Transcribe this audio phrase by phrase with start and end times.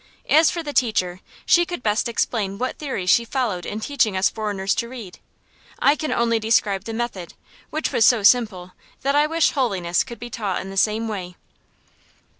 [0.31, 4.31] As for the teacher, she could best explain what theory she followed in teaching us
[4.31, 5.19] foreigners to read.
[5.77, 7.35] I can only describe the method,
[7.69, 8.71] which was so simple
[9.03, 11.35] that I wish holiness could be taught in the same way.